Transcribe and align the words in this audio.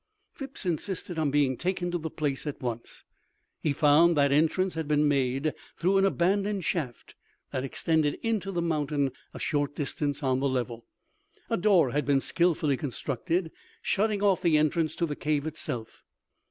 Phipps 0.31 0.65
insisted 0.65 1.19
on 1.19 1.29
being 1.29 1.55
taken 1.55 1.91
to 1.91 1.99
the 1.99 2.09
place 2.09 2.47
at 2.47 2.59
once. 2.59 3.03
He 3.61 3.71
found 3.71 4.17
that 4.17 4.31
entrance 4.31 4.73
had 4.73 4.87
been 4.87 5.07
made 5.07 5.53
through 5.77 5.99
an 5.99 6.05
abandoned 6.05 6.65
shaft 6.65 7.13
that 7.51 7.63
extended 7.63 8.15
into 8.23 8.51
the 8.51 8.63
mountain 8.63 9.11
a 9.31 9.37
short 9.37 9.75
distance 9.75 10.23
on 10.23 10.39
the 10.39 10.49
level. 10.49 10.87
A 11.51 11.57
door 11.57 11.91
had 11.91 12.07
been 12.07 12.19
skilfully 12.19 12.77
constructed, 12.77 13.51
shutting 13.83 14.23
off 14.23 14.41
the 14.41 14.57
entrance 14.57 14.95
to 14.95 15.05
the 15.05 15.15
cave 15.15 15.45
itself. 15.45 16.03